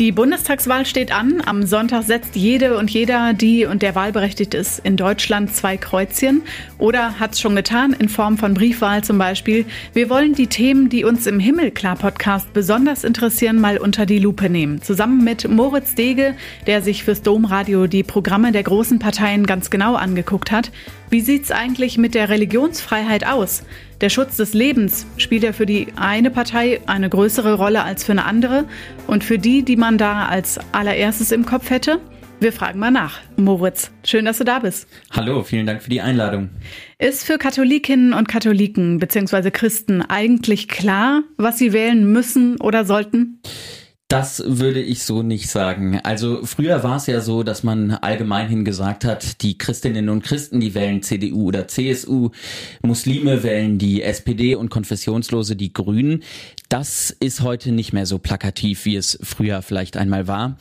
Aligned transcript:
Die 0.00 0.10
Bundestagswahl 0.10 0.86
steht 0.86 1.12
an. 1.12 1.40
Am 1.46 1.64
Sonntag 1.66 2.02
setzt 2.02 2.34
jede 2.34 2.76
und 2.78 2.90
jeder, 2.90 3.32
die 3.32 3.64
und 3.64 3.80
der 3.80 3.94
wahlberechtigt 3.94 4.52
ist, 4.52 4.80
in 4.80 4.96
Deutschland 4.96 5.54
zwei 5.54 5.76
Kreuzchen 5.76 6.42
oder 6.78 7.20
hat 7.20 7.34
es 7.34 7.40
schon 7.40 7.54
getan, 7.54 7.92
in 7.96 8.08
Form 8.08 8.36
von 8.36 8.54
Briefwahl 8.54 9.04
zum 9.04 9.18
Beispiel. 9.18 9.66
Wir 9.92 10.10
wollen 10.10 10.34
die 10.34 10.48
Themen, 10.48 10.88
die 10.88 11.04
uns 11.04 11.28
im 11.28 11.38
Himmelklar-Podcast 11.38 12.52
besonders 12.52 13.04
interessieren, 13.04 13.60
mal 13.60 13.78
unter 13.78 14.04
die 14.04 14.18
Lupe 14.18 14.50
nehmen. 14.50 14.82
Zusammen 14.82 15.22
mit 15.22 15.48
Moritz 15.48 15.94
Dege, 15.94 16.34
der 16.66 16.82
sich 16.82 17.04
fürs 17.04 17.22
Domradio 17.22 17.86
die 17.86 18.02
Programme 18.02 18.50
der 18.50 18.64
großen 18.64 18.98
Parteien 18.98 19.46
ganz 19.46 19.70
genau 19.70 19.94
angeguckt 19.94 20.50
hat. 20.50 20.72
Wie 21.08 21.20
sieht's 21.20 21.52
eigentlich 21.52 21.98
mit 21.98 22.16
der 22.16 22.30
Religionsfreiheit 22.30 23.24
aus? 23.24 23.62
Der 24.04 24.10
Schutz 24.10 24.36
des 24.36 24.52
Lebens 24.52 25.06
spielt 25.16 25.44
ja 25.44 25.54
für 25.54 25.64
die 25.64 25.86
eine 25.96 26.30
Partei 26.30 26.78
eine 26.84 27.08
größere 27.08 27.54
Rolle 27.54 27.84
als 27.84 28.04
für 28.04 28.12
eine 28.12 28.26
andere 28.26 28.66
und 29.06 29.24
für 29.24 29.38
die, 29.38 29.62
die 29.62 29.76
man 29.76 29.96
da 29.96 30.26
als 30.26 30.60
allererstes 30.72 31.32
im 31.32 31.46
Kopf 31.46 31.70
hätte? 31.70 32.02
Wir 32.38 32.52
fragen 32.52 32.78
mal 32.78 32.90
nach. 32.90 33.20
Moritz, 33.38 33.92
schön, 34.04 34.26
dass 34.26 34.36
du 34.36 34.44
da 34.44 34.58
bist. 34.58 34.88
Hallo, 35.10 35.42
vielen 35.42 35.64
Dank 35.64 35.82
für 35.82 35.88
die 35.88 36.02
Einladung. 36.02 36.50
Ist 36.98 37.24
für 37.24 37.38
Katholikinnen 37.38 38.12
und 38.12 38.28
Katholiken 38.28 38.98
bzw. 38.98 39.50
Christen 39.50 40.02
eigentlich 40.02 40.68
klar, 40.68 41.22
was 41.38 41.56
sie 41.56 41.72
wählen 41.72 42.12
müssen 42.12 42.60
oder 42.60 42.84
sollten? 42.84 43.40
Das 44.14 44.44
würde 44.46 44.80
ich 44.80 45.02
so 45.02 45.24
nicht 45.24 45.50
sagen. 45.50 45.98
Also 46.04 46.46
früher 46.46 46.84
war 46.84 46.98
es 46.98 47.08
ja 47.08 47.20
so, 47.20 47.42
dass 47.42 47.64
man 47.64 47.90
allgemeinhin 47.90 48.64
gesagt 48.64 49.04
hat, 49.04 49.42
die 49.42 49.58
Christinnen 49.58 50.08
und 50.08 50.22
Christen, 50.22 50.60
die 50.60 50.72
wählen 50.76 51.02
CDU 51.02 51.48
oder 51.48 51.66
CSU, 51.66 52.30
Muslime 52.80 53.42
wählen 53.42 53.76
die 53.76 54.04
SPD 54.04 54.54
und 54.54 54.70
Konfessionslose 54.70 55.56
die 55.56 55.72
Grünen. 55.72 56.22
Das 56.68 57.10
ist 57.10 57.40
heute 57.40 57.72
nicht 57.72 57.92
mehr 57.92 58.06
so 58.06 58.18
plakativ, 58.20 58.84
wie 58.84 58.94
es 58.94 59.18
früher 59.20 59.62
vielleicht 59.62 59.96
einmal 59.96 60.28
war. 60.28 60.58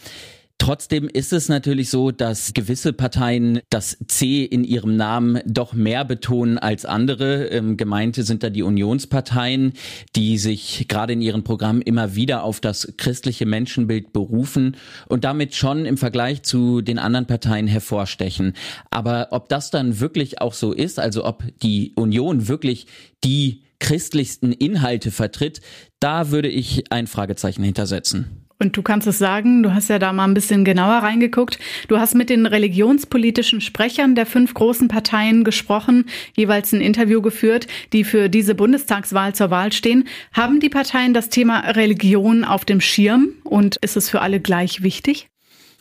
Trotzdem 0.64 1.09
ist 1.09 1.33
es 1.33 1.50
natürlich 1.50 1.89
so, 1.89 2.11
dass 2.11 2.53
gewisse 2.53 2.94
Parteien 2.94 3.59
das 3.69 3.97
C 4.08 4.45
in 4.45 4.64
ihrem 4.64 4.95
Namen 4.95 5.42
doch 5.45 5.73
mehr 5.73 6.06
betonen 6.06 6.58
als 6.58 6.86
andere. 6.86 7.47
Ähm, 7.47 7.75
gemeinte 7.75 8.23
sind 8.23 8.44
da 8.44 8.50
die 8.50 8.64
Unionsparteien, 8.64 9.73
die 10.16 10.38
sich 10.38 10.86
gerade 10.88 11.11
in 11.11 11.22
ihren 11.22 11.44
Programmen 11.44 11.81
immer 11.81 12.16
wieder 12.16 12.44
auf 12.44 12.61
das 12.61 12.94
christliche 12.95 13.45
Menschenbild 13.45 14.14
berufen 14.14 14.78
und 15.09 15.25
damit 15.25 15.53
schon 15.53 15.86
im 15.86 15.97
Vergleich 15.97 16.44
zu 16.44 16.81
den 16.81 16.97
anderen 16.97 17.25
Parteien 17.25 17.67
hervorstechen. 17.67 18.53
Aber 18.89 19.28
ob 19.31 19.50
das 19.50 19.69
dann 19.69 20.00
wirklich 20.00 20.39
auch 20.39 20.53
so 20.53 20.72
ist, 20.72 20.97
also 20.97 21.25
ob 21.25 21.44
die 21.61 21.91
Union 21.97 22.47
wirklich 22.47 22.88
die 23.25 23.64
christlichsten 23.80 24.53
Inhalte 24.53 25.11
vertritt, 25.11 25.59
da 26.00 26.31
würde 26.31 26.47
ich 26.47 26.89
ein 26.89 27.08
Fragezeichen 27.08 27.64
hintersetzen. 27.64 28.42
Und 28.64 28.78
du 28.78 28.81
kannst 28.81 29.08
es 29.08 29.17
sagen, 29.17 29.61
du 29.61 29.73
hast 29.73 29.89
ja 29.89 30.00
da 30.00 30.14
mal 30.14 30.23
ein 30.23 30.33
bisschen 30.33 30.64
genauer 30.64 31.00
reingeguckt. 31.00 31.59
Du 31.89 32.00
hast 32.00 32.16
mit 32.16 32.30
den 32.30 32.45
religionspolitischen 32.45 33.59
Sprechern 33.59 34.16
der 34.16 34.25
fünf 34.25 34.53
großen 34.53 34.88
Parteien 34.88 35.44
gesprochen, 35.44 36.06
jeweils 36.33 36.72
ein 36.72 36.80
Interview 36.80 37.22
geführt, 37.22 37.67
die 37.91 38.06
für 38.06 38.30
diese 38.30 38.56
Bundestagswahl 38.56 39.36
zur 39.36 39.50
Wahl 39.50 39.73
stehen. 39.73 40.08
Haben 40.31 40.61
die 40.61 40.69
Parteien 40.69 41.14
das 41.14 41.28
Thema 41.28 41.59
Religion 41.72 42.45
auf 42.45 42.64
dem 42.64 42.80
Schirm 42.80 43.34
und 43.44 43.75
ist 43.81 43.97
es 43.97 44.09
für 44.09 44.22
alle 44.22 44.39
gleich 44.39 44.81
wichtig? 44.81 45.28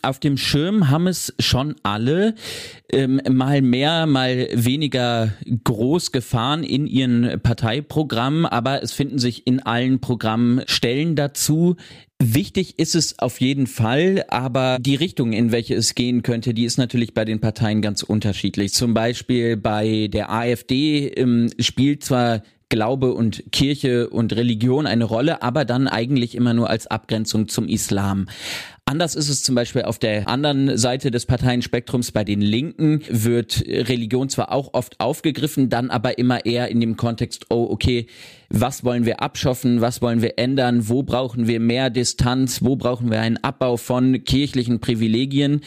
Auf 0.03 0.19
dem 0.19 0.37
Schirm 0.37 0.89
haben 0.89 1.07
es 1.07 1.33
schon 1.39 1.75
alle 1.83 2.35
ähm, 2.91 3.21
mal 3.29 3.61
mehr, 3.61 4.05
mal 4.05 4.47
weniger 4.53 5.33
groß 5.63 6.11
gefahren 6.11 6.63
in 6.63 6.87
ihren 6.87 7.39
Parteiprogrammen, 7.41 8.45
aber 8.45 8.83
es 8.83 8.93
finden 8.93 9.19
sich 9.19 9.47
in 9.47 9.61
allen 9.61 9.99
Programmen 9.99 10.61
Stellen 10.67 11.15
dazu. 11.15 11.75
Wichtig 12.21 12.79
ist 12.79 12.95
es 12.95 13.19
auf 13.19 13.41
jeden 13.41 13.67
Fall, 13.67 14.25
aber 14.29 14.77
die 14.79 14.95
Richtung, 14.95 15.33
in 15.33 15.51
welche 15.51 15.75
es 15.75 15.95
gehen 15.95 16.23
könnte, 16.23 16.53
die 16.53 16.63
ist 16.65 16.77
natürlich 16.77 17.13
bei 17.13 17.25
den 17.25 17.41
Parteien 17.41 17.81
ganz 17.81 18.03
unterschiedlich. 18.03 18.73
Zum 18.73 18.93
Beispiel 18.93 19.57
bei 19.57 20.07
der 20.07 20.31
AfD 20.31 21.07
ähm, 21.07 21.49
spielt 21.59 22.03
zwar 22.03 22.43
Glaube 22.73 23.13
und 23.13 23.43
Kirche 23.51 24.09
und 24.09 24.35
Religion 24.35 24.87
eine 24.87 25.03
Rolle, 25.03 25.43
aber 25.43 25.63
dann 25.63 25.87
eigentlich 25.87 26.33
immer 26.33 26.55
nur 26.55 26.71
als 26.71 26.87
Abgrenzung 26.87 27.47
zum 27.47 27.67
Islam. 27.67 28.25
Anders 28.85 29.15
ist 29.15 29.29
es 29.29 29.43
zum 29.43 29.55
Beispiel 29.55 29.83
auf 29.83 29.97
der 29.97 30.27
anderen 30.27 30.77
Seite 30.77 31.09
des 31.09 31.25
Parteienspektrums. 31.25 32.11
Bei 32.11 32.25
den 32.25 32.41
Linken 32.41 33.01
wird 33.09 33.63
Religion 33.65 34.27
zwar 34.27 34.51
auch 34.51 34.73
oft 34.73 34.99
aufgegriffen, 34.99 35.69
dann 35.69 35.89
aber 35.89 36.17
immer 36.17 36.45
eher 36.45 36.67
in 36.67 36.81
dem 36.81 36.97
Kontext, 36.97 37.45
oh, 37.49 37.65
okay, 37.69 38.07
was 38.49 38.83
wollen 38.83 39.05
wir 39.05 39.21
abschaffen, 39.21 39.79
was 39.79 40.01
wollen 40.01 40.21
wir 40.21 40.37
ändern, 40.37 40.89
wo 40.89 41.01
brauchen 41.01 41.47
wir 41.47 41.61
mehr 41.61 41.89
Distanz, 41.89 42.61
wo 42.61 42.75
brauchen 42.75 43.09
wir 43.09 43.21
einen 43.21 43.37
Abbau 43.37 43.77
von 43.77 44.25
kirchlichen 44.25 44.81
Privilegien. 44.81 45.61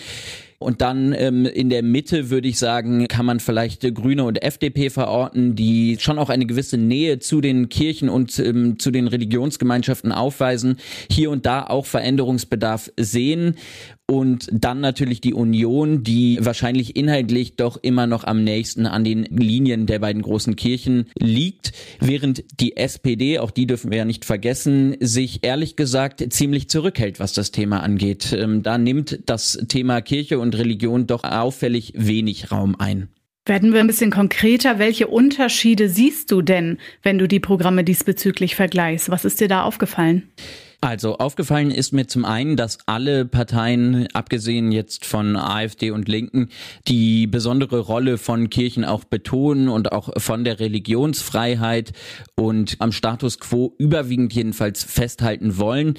Und 0.59 0.81
dann 0.81 1.13
ähm, 1.13 1.45
in 1.45 1.69
der 1.69 1.83
Mitte 1.83 2.31
würde 2.31 2.49
ich 2.49 2.59
sagen, 2.59 3.07
kann 3.09 3.27
man 3.27 3.41
vielleicht 3.41 3.83
Grüne 3.95 4.25
und 4.25 4.43
FDP 4.43 4.91
verorten, 4.91 5.55
die 5.55 5.99
schon 6.01 6.19
auch 6.19 6.31
eine 6.31 6.47
gewisse 6.47 6.79
Nähe 6.79 7.19
zu 7.19 7.41
den 7.41 7.69
Kirchen 7.69 8.09
und 8.09 8.39
ähm, 8.39 8.79
zu 8.79 8.91
den 8.91 9.07
Religionsgemeinschaften 9.07 10.13
aufweisen, 10.13 10.77
hier 11.11 11.31
und 11.31 11.47
da 11.47 11.65
auch 11.65 11.87
Veränderungsbedarf 11.87 12.91
sehen 12.97 13.57
und 14.09 14.49
dann 14.53 14.81
natürlich 14.81 15.21
die 15.21 15.35
Union, 15.35 16.05
die 16.05 16.39
wahrscheinlich 16.41 16.95
inhaltlich 16.95 17.57
doch 17.57 17.77
immer 17.83 18.07
noch 18.07 18.23
am 18.23 18.45
nächsten 18.45 18.87
an 18.87 19.03
den 19.03 19.25
Linien 19.25 19.87
der 19.87 19.99
beiden 19.99 20.23
großen 20.23 20.55
Kirchen 20.55 21.07
liegt, 21.19 21.73
während 21.99 22.45
die 22.61 22.77
SPD, 22.77 23.41
auch 23.41 23.51
die 23.51 23.67
dürfen 23.67 23.91
wir 23.91 23.99
ja 23.99 24.05
nicht 24.05 24.25
vergessen, 24.25 24.97
sich 25.01 25.41
ehrlich 25.43 25.75
gesagt 25.75 26.25
ziemlich 26.33 26.69
zurückhält, 26.69 27.19
was 27.19 27.33
das 27.33 27.51
Thema 27.51 27.83
angeht. 27.83 28.33
Ähm, 28.33 28.63
da 28.63 28.79
nimmt 28.79 29.19
das 29.27 29.59
Thema 29.67 30.01
Kirche 30.03 30.39
und 30.39 30.46
Religion 30.55 31.07
doch 31.07 31.25
auffällig 31.25 31.93
wenig 31.97 32.51
Raum 32.51 32.77
ein. 32.79 33.09
Werden 33.47 33.73
wir 33.73 33.81
ein 33.81 33.87
bisschen 33.87 34.11
konkreter. 34.11 34.81
Welche 34.81 35.07
Unterschiede 35.07 35.89
siehst 35.89 36.33
du 36.33 36.43
denn, 36.43 36.79
wenn 37.03 37.19
du 37.19 37.29
die 37.29 37.39
Programme 37.39 37.85
diesbezüglich 37.85 38.57
vergleichst? 38.57 39.09
Was 39.09 39.25
ist 39.25 39.41
dir 39.41 39.49
da 39.49 39.63
aufgefallen? 39.63 40.25
Also 40.87 41.19
aufgefallen 41.19 41.73
ist 41.73 41.93
mir 41.93 42.07
zum 42.07 42.25
einen, 42.25 42.55
dass 42.55 42.79
alle 42.87 43.25
Parteien, 43.25 44.07
abgesehen 44.13 44.71
jetzt 44.71 45.05
von 45.05 45.35
AfD 45.35 45.91
und 45.91 46.07
Linken, 46.07 46.49
die 46.87 47.27
besondere 47.27 47.81
Rolle 47.81 48.19
von 48.19 48.51
Kirchen 48.51 48.85
auch 48.85 49.03
betonen 49.03 49.69
und 49.69 49.91
auch 49.91 50.11
von 50.19 50.45
der 50.45 50.61
Religionsfreiheit 50.61 51.93
und 52.37 52.77
am 52.79 52.93
Status 52.93 53.41
quo 53.41 53.75
überwiegend 53.79 54.33
jedenfalls 54.33 54.85
festhalten 54.85 55.59
wollen. 55.59 55.95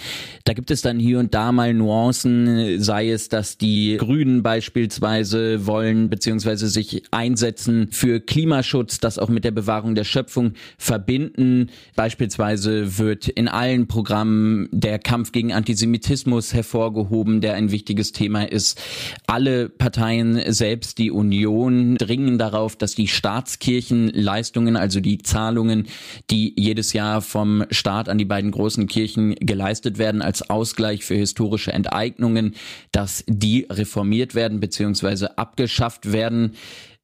Da 0.45 0.53
gibt 0.53 0.71
es 0.71 0.83
dann 0.83 0.99
hier 0.99 1.19
und 1.19 1.33
da 1.33 1.51
mal 1.51 1.73
Nuancen, 1.73 2.81
sei 2.81 3.11
es, 3.11 3.27
dass 3.27 3.57
die 3.57 3.97
Grünen 3.97 4.41
beispielsweise 4.41 5.67
wollen 5.67 6.09
beziehungsweise 6.09 6.69
sich 6.69 7.03
einsetzen 7.11 7.89
für 7.91 8.21
Klimaschutz, 8.21 9.01
das 9.01 9.19
auch 9.19 9.27
mit 9.27 9.43
der 9.43 9.51
Bewahrung 9.51 9.95
der 9.95 10.05
Schöpfung 10.05 10.53
verbinden. 10.77 11.71
Beispielsweise 11.97 12.97
wird 12.97 13.27
in 13.27 13.49
allen 13.49 13.87
Programmen 13.89 14.69
der 14.79 14.99
Kampf 14.99 15.31
gegen 15.31 15.53
Antisemitismus 15.53 16.53
hervorgehoben, 16.53 17.41
der 17.41 17.55
ein 17.55 17.71
wichtiges 17.71 18.11
Thema 18.11 18.43
ist. 18.43 18.79
Alle 19.25 19.69
Parteien, 19.69 20.41
selbst 20.53 20.99
die 20.99 21.09
Union, 21.09 21.95
dringen 21.95 22.37
darauf, 22.37 22.75
dass 22.75 22.93
die 22.93 23.07
Staatskirchenleistungen, 23.07 24.75
also 24.75 24.99
die 24.99 25.17
Zahlungen, 25.17 25.87
die 26.29 26.53
jedes 26.57 26.93
Jahr 26.93 27.21
vom 27.21 27.65
Staat 27.71 28.07
an 28.07 28.19
die 28.19 28.25
beiden 28.25 28.51
großen 28.51 28.87
Kirchen 28.87 29.33
geleistet 29.35 29.97
werden, 29.97 30.21
als 30.21 30.47
Ausgleich 30.47 31.03
für 31.03 31.15
historische 31.15 31.73
Enteignungen, 31.73 32.53
dass 32.91 33.23
die 33.27 33.65
reformiert 33.69 34.35
werden 34.35 34.59
bzw. 34.59 35.27
abgeschafft 35.35 36.11
werden. 36.11 36.53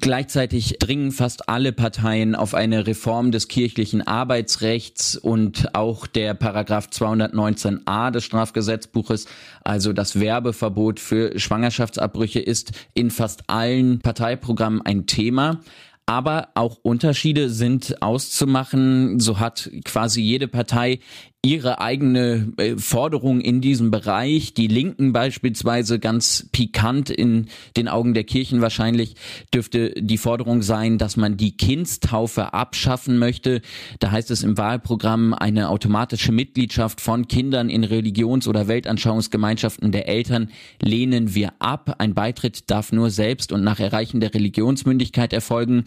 Gleichzeitig 0.04 0.80
dringen 0.80 1.14
fast 1.14 1.48
alle 1.48 1.72
Parteien 1.72 2.36
auf 2.36 2.56
eine 2.56 2.88
Reform 2.88 3.32
des 3.32 3.48
kirchlichen 3.48 4.02
Arbeitsrechts 4.06 5.16
und 5.16 5.74
auch 5.76 6.08
der 6.08 6.34
Paragraph 6.34 6.88
219a 6.92 8.12
des 8.12 8.26
Strafgesetzbuches, 8.26 9.28
also 9.64 9.94
das 9.94 10.20
Werbeverbot 10.20 11.00
für 11.00 11.40
Schwangerschaftsabbrüche 11.40 12.42
ist 12.42 12.74
in 12.94 13.12
fast 13.12 13.50
allen 13.50 14.00
Parteiprogrammen 14.00 14.82
ein 14.82 15.08
Thema. 15.08 15.62
Aber 16.06 16.50
auch 16.56 16.80
Unterschiede 16.82 17.50
sind 17.50 18.02
auszumachen. 18.02 19.22
So 19.22 19.40
hat 19.40 19.72
quasi 19.86 20.22
jede 20.22 20.50
Partei 20.50 21.00
ihre 21.46 21.82
eigene 21.82 22.54
äh, 22.56 22.78
Forderung 22.78 23.42
in 23.42 23.60
diesem 23.60 23.92
Bereich. 23.92 24.54
Die 24.54 24.68
Linken 24.68 25.12
beispielsweise 25.12 26.00
ganz 26.00 26.48
pikant 26.54 27.10
in 27.10 27.48
den 27.76 27.90
Augen 27.90 28.14
der 28.14 28.24
Kirchen 28.24 28.62
wahrscheinlich 28.62 29.16
dürfte 29.54 29.92
die 29.92 30.18
Forderung 30.18 30.62
sein, 30.62 30.98
dass 30.98 31.18
man 31.18 31.36
die 31.36 31.58
Kindstaufe 31.58 32.54
abschaffen 32.54 33.18
möchte. 33.20 33.62
Da 34.00 34.12
heißt 34.12 34.32
es 34.32 34.44
im 34.44 34.58
Wahlprogramm 34.58 35.34
eine 35.34 35.68
automatische 35.68 36.32
Mitgliedschaft 36.32 37.02
von 37.02 37.28
Kindern 37.28 37.70
in 37.70 37.84
Religions- 37.84 38.48
oder 38.48 38.70
Weltanschauungsgemeinschaften 38.70 39.92
der 39.92 40.08
Eltern 40.08 40.50
lehnen 40.82 41.36
wir 41.36 41.52
ab. 41.60 41.96
Ein 41.98 42.14
Beitritt 42.14 42.72
darf 42.72 42.94
nur 42.94 43.10
selbst 43.10 43.52
und 43.52 43.66
nach 43.66 43.82
Erreichen 43.82 44.22
der 44.22 44.34
Religionsmündigkeit 44.34 45.34
erfolgen. 45.34 45.84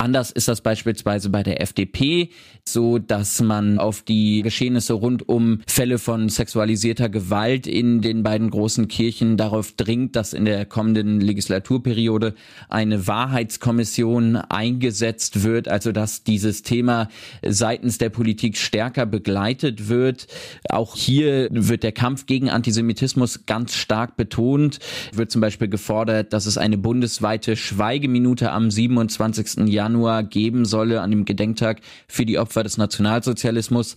Anders 0.00 0.30
ist 0.30 0.48
das 0.48 0.62
beispielsweise 0.62 1.28
bei 1.28 1.42
der 1.42 1.60
FDP, 1.60 2.30
so 2.64 2.98
dass 2.98 3.42
man 3.42 3.78
auf 3.78 4.00
die 4.00 4.40
Geschehnisse 4.40 4.94
rund 4.94 5.28
um 5.28 5.60
Fälle 5.66 5.98
von 5.98 6.30
sexualisierter 6.30 7.10
Gewalt 7.10 7.66
in 7.66 8.00
den 8.00 8.22
beiden 8.22 8.48
großen 8.48 8.88
Kirchen 8.88 9.36
darauf 9.36 9.72
dringt, 9.72 10.16
dass 10.16 10.32
in 10.32 10.46
der 10.46 10.64
kommenden 10.64 11.20
Legislaturperiode 11.20 12.32
eine 12.70 13.06
Wahrheitskommission 13.08 14.36
eingesetzt 14.36 15.42
wird, 15.42 15.68
also 15.68 15.92
dass 15.92 16.24
dieses 16.24 16.62
Thema 16.62 17.08
seitens 17.46 17.98
der 17.98 18.08
Politik 18.08 18.56
stärker 18.56 19.04
begleitet 19.04 19.90
wird. 19.90 20.28
Auch 20.70 20.96
hier 20.96 21.48
wird 21.50 21.82
der 21.82 21.92
Kampf 21.92 22.24
gegen 22.24 22.48
Antisemitismus 22.48 23.44
ganz 23.44 23.74
stark 23.74 24.16
betont. 24.16 24.78
Wird 25.12 25.30
zum 25.30 25.42
Beispiel 25.42 25.68
gefordert, 25.68 26.32
dass 26.32 26.46
es 26.46 26.56
eine 26.56 26.78
bundesweite 26.78 27.54
Schweigeminute 27.54 28.50
am 28.50 28.70
27. 28.70 29.68
Januar 29.68 29.89
geben 30.22 30.64
solle, 30.64 31.00
an 31.00 31.10
dem 31.10 31.24
Gedenktag 31.24 31.80
für 32.08 32.26
die 32.26 32.38
Opfer 32.38 32.62
des 32.62 32.76
Nationalsozialismus. 32.76 33.96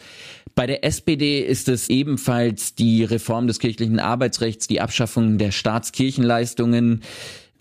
Bei 0.55 0.67
der 0.67 0.83
SPD 0.83 1.39
ist 1.39 1.67
es 1.69 1.89
ebenfalls 1.89 2.75
die 2.75 3.03
Reform 3.03 3.47
des 3.47 3.59
kirchlichen 3.59 3.99
Arbeitsrechts, 3.99 4.67
die 4.67 4.81
Abschaffung 4.81 5.37
der 5.37 5.51
Staatskirchenleistungen, 5.51 7.01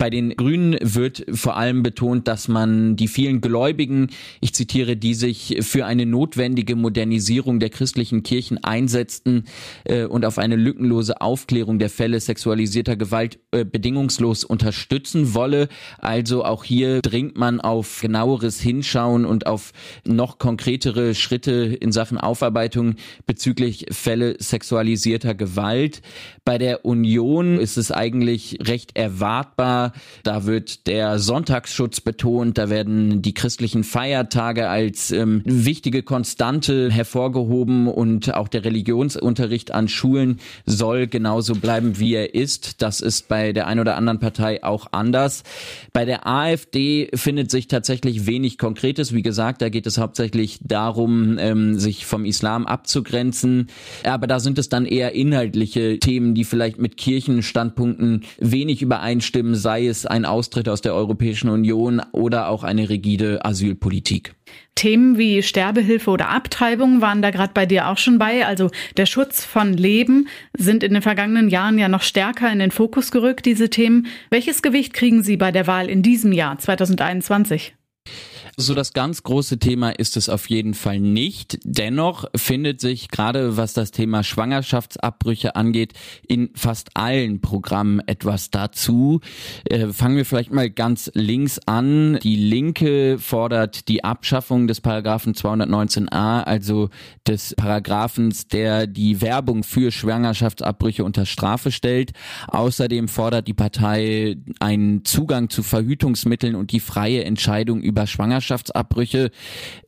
bei 0.03 0.09
den 0.09 0.35
Grünen 0.35 0.77
wird 0.81 1.23
vor 1.31 1.55
allem 1.55 1.81
betont, 1.81 2.27
dass 2.27 2.49
man 2.49 2.97
die 2.97 3.07
vielen 3.07 3.39
Gläubigen, 3.39 4.09
ich 4.41 4.53
zitiere, 4.53 4.97
die 4.97 5.13
sich 5.13 5.59
für 5.61 5.85
eine 5.85 6.05
notwendige 6.05 6.75
Modernisierung 6.75 7.61
der 7.61 7.69
christlichen 7.69 8.21
Kirchen 8.21 8.61
einsetzten 8.61 9.45
äh, 9.85 10.03
und 10.03 10.25
auf 10.25 10.39
eine 10.39 10.57
lückenlose 10.57 11.21
Aufklärung 11.21 11.79
der 11.79 11.89
Fälle 11.89 12.19
sexualisierter 12.19 12.97
Gewalt 12.97 13.39
äh, 13.51 13.63
bedingungslos 13.63 14.43
unterstützen 14.43 15.35
wolle. 15.35 15.69
Also 15.99 16.43
auch 16.43 16.65
hier 16.65 17.01
dringt 17.01 17.37
man 17.37 17.61
auf 17.61 18.01
genaueres 18.01 18.59
Hinschauen 18.59 19.23
und 19.23 19.47
auf 19.47 19.71
noch 20.05 20.37
konkretere 20.37 21.15
Schritte 21.15 21.77
in 21.79 21.93
Sachen 21.93 22.17
Aufarbeitung 22.17 22.95
bezüglich 23.25 23.85
Fälle 23.91 24.35
sexualisierter 24.37 25.33
Gewalt. 25.33 26.01
Bei 26.43 26.57
der 26.57 26.83
Union 26.83 27.57
ist 27.57 27.77
es 27.77 27.89
eigentlich 27.89 28.57
recht 28.67 28.97
erwartbar, 28.97 29.92
da 30.23 30.45
wird 30.45 30.87
der 30.87 31.19
Sonntagsschutz 31.19 32.01
betont, 32.01 32.57
da 32.57 32.69
werden 32.69 33.21
die 33.21 33.33
christlichen 33.33 33.83
Feiertage 33.83 34.69
als 34.69 35.11
ähm, 35.11 35.41
wichtige 35.45 36.03
Konstante 36.03 36.91
hervorgehoben 36.91 37.87
und 37.87 38.33
auch 38.33 38.47
der 38.47 38.65
Religionsunterricht 38.65 39.73
an 39.73 39.87
Schulen 39.87 40.39
soll 40.65 41.07
genauso 41.07 41.55
bleiben, 41.55 41.99
wie 41.99 42.13
er 42.13 42.33
ist. 42.33 42.81
Das 42.81 43.01
ist 43.01 43.27
bei 43.27 43.53
der 43.53 43.67
einen 43.67 43.79
oder 43.79 43.95
anderen 43.95 44.19
Partei 44.19 44.63
auch 44.63 44.87
anders. 44.91 45.43
Bei 45.91 46.05
der 46.05 46.27
AfD 46.27 47.09
findet 47.13 47.51
sich 47.51 47.67
tatsächlich 47.67 48.25
wenig 48.25 48.57
Konkretes. 48.57 49.13
Wie 49.13 49.21
gesagt, 49.21 49.61
da 49.61 49.69
geht 49.69 49.87
es 49.87 49.97
hauptsächlich 49.97 50.59
darum, 50.61 51.37
ähm, 51.39 51.79
sich 51.79 52.05
vom 52.05 52.25
Islam 52.25 52.65
abzugrenzen. 52.65 53.67
Aber 54.03 54.27
da 54.27 54.39
sind 54.39 54.57
es 54.57 54.69
dann 54.69 54.85
eher 54.85 55.13
inhaltliche 55.13 55.99
Themen, 55.99 56.35
die 56.35 56.43
vielleicht 56.43 56.79
mit 56.79 56.97
Kirchenstandpunkten 56.97 58.23
wenig 58.39 58.81
übereinstimmen, 58.81 59.55
sei 59.55 59.72
sei 59.73 59.87
es 59.87 60.05
ein 60.05 60.23
Austritt 60.23 60.69
aus 60.69 60.81
der 60.81 60.93
Europäischen 60.93 61.49
Union 61.49 61.99
oder 62.11 62.49
auch 62.49 62.63
eine 62.63 62.89
rigide 62.89 63.43
Asylpolitik. 63.43 64.35
Themen 64.75 65.17
wie 65.17 65.41
Sterbehilfe 65.41 66.11
oder 66.11 66.29
Abtreibung 66.29 67.01
waren 67.01 67.23
da 67.23 67.31
gerade 67.31 67.53
bei 67.55 67.65
dir 67.65 67.87
auch 67.87 67.97
schon 67.97 68.19
bei. 68.19 68.45
Also 68.45 68.69
der 68.97 69.07
Schutz 69.07 69.43
von 69.43 69.73
Leben 69.73 70.27
sind 70.55 70.83
in 70.83 70.93
den 70.93 71.01
vergangenen 71.01 71.49
Jahren 71.49 71.79
ja 71.79 71.87
noch 71.87 72.03
stärker 72.03 72.51
in 72.51 72.59
den 72.59 72.69
Fokus 72.69 73.09
gerückt, 73.09 73.47
diese 73.47 73.71
Themen. 73.71 74.05
Welches 74.29 74.61
Gewicht 74.61 74.93
kriegen 74.93 75.23
Sie 75.23 75.37
bei 75.37 75.51
der 75.51 75.65
Wahl 75.65 75.89
in 75.89 76.03
diesem 76.03 76.33
Jahr 76.33 76.59
2021? 76.59 77.73
So 78.55 78.75
das 78.75 78.93
ganz 78.93 79.23
große 79.23 79.57
Thema 79.57 79.89
ist 79.89 80.15
es 80.15 80.29
auf 80.29 80.47
jeden 80.47 80.75
Fall 80.75 80.99
nicht. 80.99 81.57
Dennoch 81.63 82.25
findet 82.35 82.79
sich 82.81 83.07
gerade 83.07 83.57
was 83.57 83.73
das 83.73 83.89
Thema 83.89 84.23
Schwangerschaftsabbrüche 84.23 85.55
angeht, 85.55 85.93
in 86.27 86.51
fast 86.53 86.91
allen 86.93 87.41
Programmen 87.41 87.99
etwas 88.05 88.51
dazu. 88.51 89.21
Äh, 89.65 89.87
fangen 89.87 90.17
wir 90.17 90.25
vielleicht 90.25 90.53
mal 90.53 90.69
ganz 90.69 91.09
links 91.15 91.59
an. 91.65 92.19
Die 92.21 92.35
Linke 92.35 93.17
fordert 93.17 93.87
die 93.87 94.03
Abschaffung 94.03 94.67
des 94.67 94.81
Paragraphen 94.81 95.33
219a, 95.33 96.43
also 96.43 96.89
des 97.27 97.55
Paragraphens, 97.55 98.47
der 98.49 98.85
die 98.85 99.21
Werbung 99.21 99.63
für 99.63 99.91
Schwangerschaftsabbrüche 99.91 101.03
unter 101.03 101.25
Strafe 101.25 101.71
stellt. 101.71 102.11
Außerdem 102.49 103.07
fordert 103.07 103.47
die 103.47 103.55
Partei 103.55 104.37
einen 104.59 105.05
Zugang 105.05 105.49
zu 105.49 105.63
Verhütungsmitteln 105.63 106.53
und 106.53 106.71
die 106.71 106.79
freie 106.79 107.23
Entscheidung 107.23 107.81
über 107.81 108.05
Schwangerschaftsabbrüche 108.05 108.42
Schwangerschaftsabbrüche. 108.43 109.31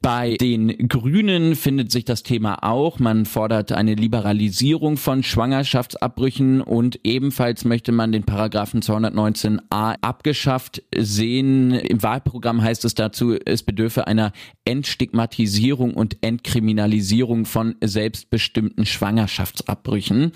Bei 0.01 0.35
den 0.35 0.87
Grünen 0.87 1.55
findet 1.55 1.91
sich 1.91 2.05
das 2.05 2.23
Thema 2.23 2.63
auch. 2.63 2.99
Man 2.99 3.25
fordert 3.25 3.71
eine 3.71 3.93
Liberalisierung 3.95 4.97
von 4.97 5.23
Schwangerschaftsabbrüchen 5.23 6.61
und 6.61 6.99
ebenfalls 7.03 7.65
möchte 7.65 7.91
man 7.91 8.11
den 8.11 8.23
Paragraphen 8.23 8.81
219a 8.81 9.95
abgeschafft 10.01 10.83
sehen. 10.95 11.71
Im 11.71 12.01
Wahlprogramm 12.01 12.61
heißt 12.61 12.85
es 12.85 12.95
dazu, 12.95 13.35
es 13.45 13.63
bedürfe 13.63 14.07
einer 14.07 14.31
Entstigmatisierung 14.63 15.93
und 15.93 16.17
Entkriminalisierung 16.21 17.45
von 17.45 17.75
selbstbestimmten 17.81 18.85
Schwangerschaftsabbrüchen 18.85 20.31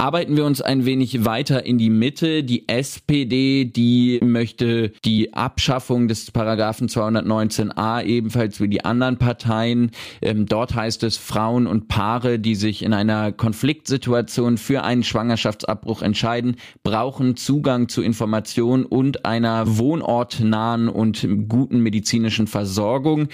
arbeiten 0.00 0.34
wir 0.34 0.46
uns 0.46 0.62
ein 0.62 0.86
wenig 0.86 1.26
weiter 1.26 1.66
in 1.66 1.76
die 1.76 1.90
Mitte. 1.90 2.42
Die 2.42 2.66
SPD, 2.70 3.66
die 3.66 4.18
möchte 4.22 4.92
die 5.04 5.34
Abschaffung 5.34 6.08
des 6.08 6.30
Paragraphen 6.30 6.88
219a 6.88 8.02
ebenfalls 8.04 8.62
wie 8.62 8.68
die 8.68 8.82
anderen 8.82 9.18
Parteien. 9.18 9.90
Ähm, 10.22 10.46
dort 10.46 10.74
heißt 10.74 11.02
es, 11.02 11.18
Frauen 11.18 11.66
und 11.66 11.88
Paare, 11.88 12.38
die 12.38 12.54
sich 12.54 12.82
in 12.82 12.94
einer 12.94 13.30
Konfliktsituation 13.30 14.56
für 14.56 14.84
einen 14.84 15.02
Schwangerschaftsabbruch 15.02 16.00
entscheiden, 16.00 16.56
brauchen 16.82 17.36
Zugang 17.36 17.90
zu 17.90 18.00
Informationen 18.00 18.86
und 18.86 19.26
einer 19.26 19.76
wohnortnahen 19.76 20.88
und 20.88 21.28
guten 21.46 21.80
medizinischen 21.80 22.46
Versorgung. 22.46 23.28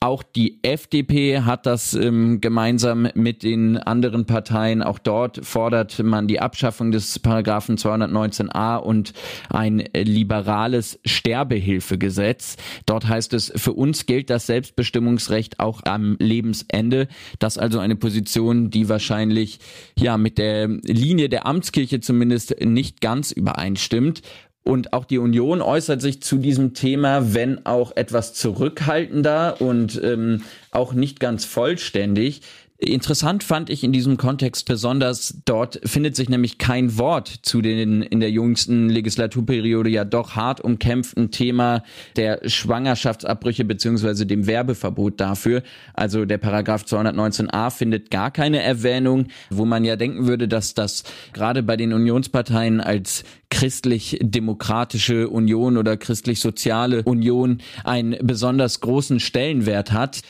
Auch 0.00 0.24
die 0.24 0.58
FDP 0.64 1.42
hat 1.42 1.64
das 1.64 1.94
ähm, 1.94 2.40
gemeinsam 2.40 3.08
mit 3.14 3.44
den 3.44 3.78
anderen 3.78 4.26
Parteien. 4.26 4.82
Auch 4.82 4.98
dort 4.98 5.46
fordert 5.46 6.07
man 6.08 6.26
die 6.26 6.40
Abschaffung 6.40 6.90
des 6.90 7.18
Paragraphen 7.18 7.76
219a 7.76 8.76
und 8.76 9.12
ein 9.50 9.84
liberales 9.94 10.98
Sterbehilfegesetz. 11.04 12.56
Dort 12.86 13.08
heißt 13.08 13.34
es, 13.34 13.52
für 13.54 13.72
uns 13.72 14.06
gilt 14.06 14.30
das 14.30 14.46
Selbstbestimmungsrecht 14.46 15.60
auch 15.60 15.82
am 15.84 16.16
Lebensende. 16.18 17.08
Das 17.38 17.56
ist 17.56 17.62
also 17.62 17.78
eine 17.78 17.96
Position, 17.96 18.70
die 18.70 18.88
wahrscheinlich 18.88 19.60
ja 19.98 20.18
mit 20.18 20.38
der 20.38 20.68
Linie 20.68 21.28
der 21.28 21.46
Amtskirche 21.46 22.00
zumindest 22.00 22.56
nicht 22.60 23.00
ganz 23.00 23.32
übereinstimmt. 23.32 24.22
Und 24.68 24.92
auch 24.92 25.06
die 25.06 25.16
Union 25.16 25.62
äußert 25.62 26.02
sich 26.02 26.20
zu 26.20 26.36
diesem 26.36 26.74
Thema, 26.74 27.32
wenn 27.32 27.64
auch 27.64 27.96
etwas 27.96 28.34
zurückhaltender 28.34 29.62
und 29.62 29.98
ähm, 30.04 30.42
auch 30.72 30.92
nicht 30.92 31.20
ganz 31.20 31.46
vollständig. 31.46 32.42
Interessant 32.80 33.42
fand 33.42 33.70
ich 33.70 33.82
in 33.82 33.90
diesem 33.90 34.16
Kontext 34.16 34.64
besonders, 34.66 35.34
dort 35.44 35.80
findet 35.82 36.14
sich 36.14 36.28
nämlich 36.28 36.58
kein 36.58 36.96
Wort 36.96 37.26
zu 37.42 37.60
den 37.60 38.02
in 38.02 38.20
der 38.20 38.30
jüngsten 38.30 38.88
Legislaturperiode 38.88 39.90
ja 39.90 40.04
doch 40.04 40.36
hart 40.36 40.60
umkämpften 40.60 41.32
Thema 41.32 41.82
der 42.14 42.40
Schwangerschaftsabbrüche 42.48 43.64
beziehungsweise 43.64 44.26
dem 44.26 44.46
Werbeverbot 44.46 45.18
dafür. 45.18 45.64
Also 45.92 46.24
der 46.24 46.38
Paragraph 46.38 46.84
219a 46.84 47.72
findet 47.72 48.12
gar 48.12 48.30
keine 48.30 48.62
Erwähnung, 48.62 49.26
wo 49.50 49.64
man 49.64 49.84
ja 49.84 49.96
denken 49.96 50.28
würde, 50.28 50.46
dass 50.46 50.74
das 50.74 51.02
gerade 51.32 51.64
bei 51.64 51.76
den 51.76 51.92
Unionsparteien 51.92 52.80
als 52.80 53.24
christlich-demokratische 53.50 55.28
Union 55.28 55.78
oder 55.78 55.96
christlich-soziale 55.96 57.02
Union 57.02 57.58
einen 57.82 58.16
besonders 58.24 58.78
großen 58.78 59.18
Stellenwert 59.18 59.90
hat. 59.90 60.20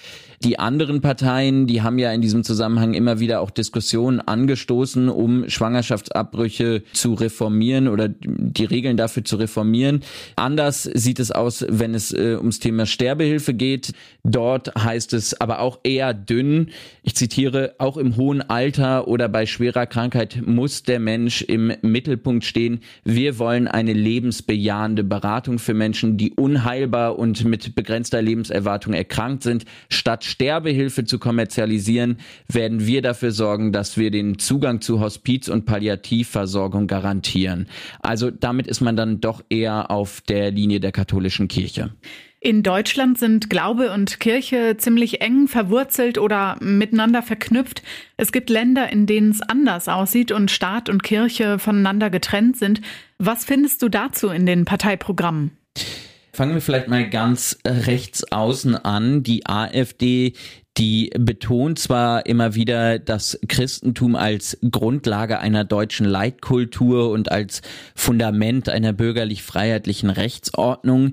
Die 0.45 0.61
anderen 0.61 1.01
Parteien, 1.01 1.67
die 1.67 1.83
haben 1.83 1.99
ja 1.99 2.13
in 2.13 2.21
diesem 2.21 2.45
Zusammenhang 2.45 2.95
immer 2.95 3.19
wieder 3.19 3.41
auch 3.41 3.51
Diskussionen 3.51 4.21
angestoßen, 4.21 5.09
um 5.09 5.49
Schwangerschaftsabbrüche 5.49 6.85
zu 6.93 7.15
reformieren 7.15 7.89
oder 7.89 8.09
die 8.09 8.65
Regeln 8.65 8.97
dafür 8.97 9.25
zu 9.25 9.35
reformieren. 9.37 10.05
Anders 10.37 10.85
sieht 10.85 11.19
es 11.19 11.33
aus, 11.33 11.67
wenn 11.69 11.93
es 11.93 12.13
äh, 12.13 12.37
ums 12.37 12.61
Thema 12.61 12.87
Sterbehilfe 12.87 13.53
geht. 13.53 13.93
Dort 14.23 14.73
heißt 14.77 15.13
es 15.13 15.41
aber 15.41 15.59
auch 15.59 15.81
eher 15.83 16.15
dünn. 16.15 16.69
Ich 17.03 17.17
zitiere, 17.17 17.75
auch 17.79 17.97
im 17.97 18.17
hohen 18.17 18.41
Alter 18.41 19.09
oder 19.09 19.29
bei 19.29 19.45
schwerer 19.45 19.87
Krankheit 19.87 20.43
muss 20.47 20.85
der 20.85 21.01
Mensch 21.01 21.43
im 21.43 21.73
Mittelpunkt 21.83 22.45
stehen. 22.45 22.81
Wir 23.03 23.41
wollen 23.41 23.67
eine 23.67 23.93
lebensbejahende 23.93 25.03
Beratung 25.03 25.59
für 25.59 25.75
Menschen, 25.75 26.17
die 26.17 26.33
unheilbar 26.35 27.19
und 27.19 27.45
mit 27.45 27.75
begrenzter 27.75 28.23
Lebenserwartung 28.23 28.93
erkrankt 28.93 29.43
sind, 29.43 29.65
statt 29.89 30.28
Sterbehilfe 30.29 31.05
zu 31.05 31.19
kommerzialisieren, 31.19 32.19
werden 32.49 32.87
wir 32.87 33.03
dafür 33.03 33.33
sorgen, 33.33 33.73
dass 33.73 33.97
wir 33.97 34.11
den 34.11 34.39
Zugang 34.39 34.81
zu 34.81 35.01
Hospiz- 35.01 35.49
und 35.49 35.67
Palliativversorgung 35.67 36.87
garantieren. 36.87 37.67
Also 38.01 38.31
damit 38.31 38.67
ist 38.67 38.81
man 38.81 38.97
dann 38.97 39.21
doch 39.21 39.43
eher 39.49 39.91
auf 39.91 40.21
der 40.21 40.51
Linie 40.51 40.81
der 40.81 40.93
katholischen 40.93 41.49
Kirche. 41.49 41.91
In 42.41 42.63
Deutschland 42.63 43.19
sind 43.19 43.51
Glaube 43.51 43.91
und 43.93 44.21
Kirche 44.21 44.77
ziemlich 44.79 45.21
eng 45.21 45.49
verwurzelt 45.49 46.19
oder 46.19 46.57
miteinander 46.61 47.21
verknüpft. 47.21 47.83
Es 48.17 48.31
gibt 48.31 48.49
Länder, 48.49 48.93
in 48.93 49.07
denen 49.07 49.33
es 49.33 49.43
anders 49.43 49.89
aussieht 49.89 50.31
und 50.31 50.53
Staat 50.53 50.89
und 50.89 51.03
Kirche 51.03 51.59
voneinander 51.59 52.11
getrennt 52.11 52.57
sind. 52.57 52.81
Was 53.19 53.45
findest 53.45 53.83
du 53.83 53.89
dazu 53.89 54.29
in 54.29 54.47
den 54.47 54.67
Parteiprogrammen? 54.67 55.51
Fangen 56.39 56.55
wir 56.55 56.61
vielleicht 56.61 56.87
mal 56.87 57.11
ganz 57.11 57.59
rechts 57.67 58.31
außen 58.31 58.77
an. 58.77 59.25
Die 59.25 59.45
AfD, 59.45 60.35
die 60.79 61.11
betont 61.19 61.81
zwar 61.81 62.27
immer 62.27 62.55
wieder 62.55 63.01
das 63.01 63.39
Christentum 63.49 64.15
als 64.15 64.57
Grundlage 64.71 65.41
einer 65.41 65.65
deutschen 65.65 66.07
Leitkultur 66.07 67.11
und 67.11 67.33
als 67.33 67.63
Fundament 67.97 68.69
einer 68.69 68.93
bürgerlich-freiheitlichen 68.93 70.11
Rechtsordnung. 70.11 71.13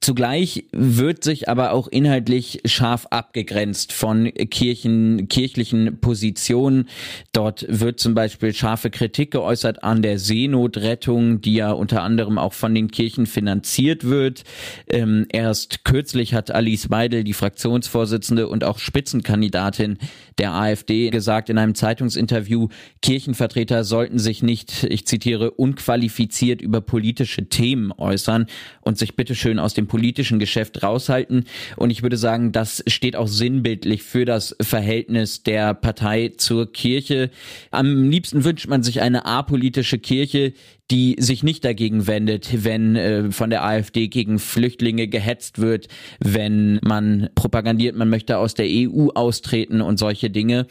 Zugleich 0.00 0.66
wird 0.72 1.24
sich 1.24 1.48
aber 1.48 1.72
auch 1.72 1.88
inhaltlich 1.88 2.60
scharf 2.66 3.06
abgegrenzt 3.06 3.94
von 3.94 4.32
Kirchen, 4.34 5.28
kirchlichen 5.28 5.98
Positionen. 6.00 6.88
Dort 7.32 7.64
wird 7.68 7.98
zum 8.00 8.14
Beispiel 8.14 8.52
scharfe 8.52 8.90
Kritik 8.90 9.30
geäußert 9.30 9.82
an 9.82 10.02
der 10.02 10.18
Seenotrettung, 10.18 11.40
die 11.40 11.54
ja 11.54 11.70
unter 11.70 12.02
anderem 12.02 12.36
auch 12.36 12.52
von 12.52 12.74
den 12.74 12.90
Kirchen 12.90 13.24
finanziert 13.24 14.04
wird. 14.04 14.44
Ähm, 14.88 15.26
erst 15.30 15.84
kürzlich 15.84 16.34
hat 16.34 16.50
Alice 16.50 16.90
Weidel, 16.90 17.24
die 17.24 17.32
Fraktionsvorsitzende 17.32 18.48
und 18.48 18.62
auch 18.62 18.78
Spitz 18.78 19.05
Spitzenkandidatin 19.06 19.98
der 20.38 20.52
AfD 20.52 21.10
gesagt 21.10 21.48
in 21.48 21.58
einem 21.58 21.74
Zeitungsinterview, 21.76 22.68
Kirchenvertreter 23.02 23.84
sollten 23.84 24.18
sich 24.18 24.42
nicht, 24.42 24.84
ich 24.84 25.06
zitiere, 25.06 25.52
unqualifiziert 25.52 26.60
über 26.60 26.80
politische 26.80 27.48
Themen 27.48 27.92
äußern 27.96 28.46
und 28.80 28.98
sich 28.98 29.14
bitteschön 29.14 29.60
aus 29.60 29.74
dem 29.74 29.86
politischen 29.86 30.40
Geschäft 30.40 30.82
raushalten. 30.82 31.44
Und 31.76 31.90
ich 31.90 32.02
würde 32.02 32.16
sagen, 32.16 32.50
das 32.50 32.82
steht 32.88 33.14
auch 33.14 33.28
sinnbildlich 33.28 34.02
für 34.02 34.24
das 34.24 34.56
Verhältnis 34.60 35.44
der 35.44 35.72
Partei 35.74 36.32
zur 36.36 36.72
Kirche. 36.72 37.30
Am 37.70 38.10
liebsten 38.10 38.44
wünscht 38.44 38.66
man 38.66 38.82
sich 38.82 39.00
eine 39.00 39.24
apolitische 39.24 39.98
Kirche, 39.98 40.52
die 40.90 41.16
sich 41.18 41.42
nicht 41.42 41.64
dagegen 41.64 42.06
wendet, 42.06 42.64
wenn 42.64 42.94
äh, 42.94 43.32
von 43.32 43.50
der 43.50 43.64
AfD 43.64 44.06
gegen 44.06 44.38
Flüchtlinge 44.38 45.08
gehetzt 45.08 45.58
wird, 45.58 45.88
wenn 46.20 46.78
man 46.82 47.28
propagandiert, 47.34 47.96
man 47.96 48.08
möchte 48.08 48.38
aus 48.38 48.54
der 48.54 48.66
EU 48.68 49.08
austreten 49.14 49.80
und 49.80 49.98
solche 49.98 50.30
Dinge. 50.30 50.66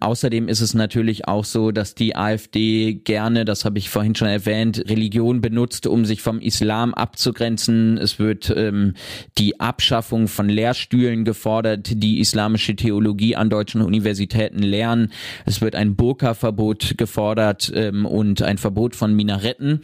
Außerdem 0.00 0.48
ist 0.48 0.62
es 0.62 0.72
natürlich 0.72 1.28
auch 1.28 1.44
so, 1.44 1.70
dass 1.70 1.94
die 1.94 2.16
AfD 2.16 2.94
gerne, 2.94 3.44
das 3.44 3.66
habe 3.66 3.78
ich 3.78 3.90
vorhin 3.90 4.14
schon 4.14 4.28
erwähnt, 4.28 4.84
Religion 4.88 5.42
benutzt, 5.42 5.86
um 5.86 6.06
sich 6.06 6.22
vom 6.22 6.40
Islam 6.40 6.94
abzugrenzen. 6.94 7.98
Es 7.98 8.18
wird 8.18 8.52
ähm, 8.56 8.94
die 9.36 9.60
Abschaffung 9.60 10.28
von 10.28 10.48
Lehrstühlen 10.48 11.26
gefordert, 11.26 11.90
die 11.92 12.20
islamische 12.20 12.74
Theologie 12.74 13.36
an 13.36 13.50
deutschen 13.50 13.82
Universitäten 13.82 14.62
lernen. 14.62 15.12
Es 15.44 15.60
wird 15.60 15.74
ein 15.74 15.94
Burka-Verbot 15.94 16.94
gefordert 16.96 17.70
ähm, 17.74 18.06
und 18.06 18.40
ein 18.40 18.56
Verbot 18.56 18.96
von 18.96 19.14
Minaretten 19.14 19.57
Städten. 19.58 19.80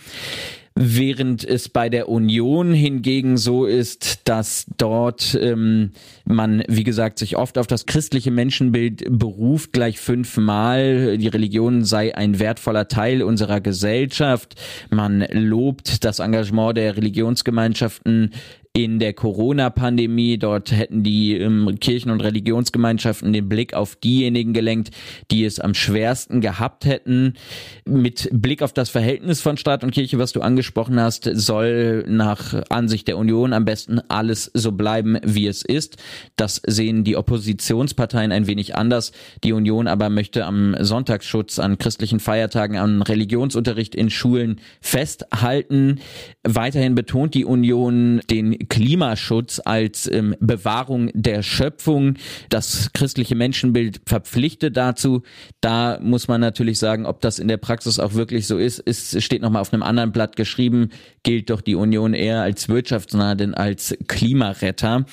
Während 0.76 1.44
es 1.44 1.68
bei 1.68 1.88
der 1.88 2.08
Union 2.08 2.74
hingegen 2.74 3.36
so 3.36 3.64
ist, 3.64 4.28
dass 4.28 4.66
dort 4.76 5.38
ähm, 5.40 5.92
man, 6.24 6.64
wie 6.66 6.82
gesagt, 6.82 7.20
sich 7.20 7.36
oft 7.36 7.58
auf 7.58 7.68
das 7.68 7.86
christliche 7.86 8.32
Menschenbild 8.32 9.04
beruft, 9.08 9.72
gleich 9.72 10.00
fünfmal. 10.00 11.16
Die 11.16 11.28
Religion 11.28 11.84
sei 11.84 12.16
ein 12.16 12.40
wertvoller 12.40 12.88
Teil 12.88 13.22
unserer 13.22 13.60
Gesellschaft. 13.60 14.56
Man 14.90 15.20
lobt 15.30 16.04
das 16.04 16.18
Engagement 16.18 16.76
der 16.76 16.96
Religionsgemeinschaften 16.96 18.32
in 18.76 18.98
der 18.98 19.12
Corona-Pandemie. 19.12 20.36
Dort 20.36 20.72
hätten 20.72 21.04
die 21.04 21.36
ähm, 21.36 21.76
Kirchen- 21.80 22.10
und 22.10 22.20
Religionsgemeinschaften 22.20 23.32
den 23.32 23.48
Blick 23.48 23.72
auf 23.72 23.94
diejenigen 23.94 24.52
gelenkt, 24.52 24.90
die 25.30 25.44
es 25.44 25.60
am 25.60 25.74
schwersten 25.74 26.40
gehabt 26.40 26.84
hätten. 26.84 27.34
Mit 27.84 28.28
Blick 28.32 28.62
auf 28.62 28.72
das 28.72 28.90
Verhältnis 28.90 29.40
von 29.40 29.56
Staat 29.56 29.84
und 29.84 29.92
Kirche, 29.92 30.18
was 30.18 30.32
du 30.32 30.40
angesprochen 30.40 30.98
hast, 30.98 31.30
soll 31.32 32.04
nach 32.08 32.62
Ansicht 32.68 33.06
der 33.06 33.16
Union 33.16 33.52
am 33.52 33.64
besten 33.64 34.00
alles 34.08 34.50
so 34.54 34.72
bleiben, 34.72 35.18
wie 35.22 35.46
es 35.46 35.62
ist. 35.62 35.96
Das 36.34 36.60
sehen 36.66 37.04
die 37.04 37.16
Oppositionsparteien 37.16 38.32
ein 38.32 38.48
wenig 38.48 38.74
anders. 38.74 39.12
Die 39.44 39.52
Union 39.52 39.86
aber 39.86 40.10
möchte 40.10 40.46
am 40.46 40.74
Sonntagsschutz, 40.80 41.60
an 41.60 41.78
christlichen 41.78 42.18
Feiertagen, 42.18 42.76
an 42.76 43.02
Religionsunterricht 43.02 43.94
in 43.94 44.10
Schulen 44.10 44.60
festhalten. 44.80 46.00
Weiterhin 46.42 46.96
betont 46.96 47.34
die 47.34 47.44
Union 47.44 48.20
den 48.28 48.63
Klimaschutz 48.68 49.60
als 49.64 50.10
ähm, 50.10 50.36
Bewahrung 50.40 51.10
der 51.14 51.42
Schöpfung. 51.42 52.14
Das 52.48 52.90
christliche 52.92 53.34
Menschenbild 53.34 54.00
verpflichtet 54.06 54.76
dazu. 54.76 55.22
Da 55.60 55.98
muss 56.00 56.28
man 56.28 56.40
natürlich 56.40 56.78
sagen, 56.78 57.06
ob 57.06 57.20
das 57.20 57.38
in 57.38 57.48
der 57.48 57.56
Praxis 57.56 57.98
auch 57.98 58.14
wirklich 58.14 58.46
so 58.46 58.58
ist, 58.58 58.78
ist 58.78 59.22
steht 59.22 59.42
nochmal 59.42 59.62
auf 59.62 59.72
einem 59.72 59.82
anderen 59.82 60.12
Blatt 60.12 60.36
geschrieben, 60.36 60.90
gilt 61.22 61.50
doch 61.50 61.60
die 61.60 61.74
Union 61.74 62.14
eher 62.14 62.42
als 62.42 62.68
wirtschaftsnah 62.68 63.34
denn 63.34 63.54
als 63.54 63.96
Klimaretter. 64.08 65.06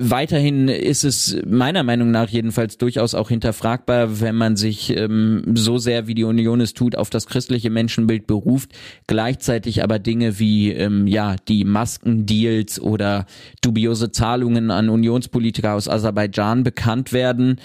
Weiterhin 0.00 0.68
ist 0.68 1.02
es 1.02 1.36
meiner 1.44 1.82
Meinung 1.82 2.12
nach 2.12 2.28
jedenfalls 2.28 2.78
durchaus 2.78 3.14
auch 3.14 3.30
hinterfragbar, 3.30 4.20
wenn 4.20 4.36
man 4.36 4.54
sich 4.54 4.96
ähm, 4.96 5.42
so 5.54 5.78
sehr 5.78 6.06
wie 6.06 6.14
die 6.14 6.22
Union 6.22 6.60
es 6.60 6.72
tut 6.72 6.94
auf 6.94 7.10
das 7.10 7.26
christliche 7.26 7.68
Menschenbild 7.68 8.28
beruft, 8.28 8.70
gleichzeitig 9.08 9.82
aber 9.82 9.98
Dinge 9.98 10.38
wie 10.38 10.70
ähm, 10.72 11.08
ja 11.08 11.34
die 11.48 11.64
Maskendeals 11.64 12.80
oder 12.80 13.26
dubiose 13.60 14.12
Zahlungen 14.12 14.70
an 14.70 14.88
Unionspolitiker 14.88 15.74
aus 15.74 15.88
Aserbaidschan 15.88 16.62
bekannt 16.62 17.12
werden 17.12 17.58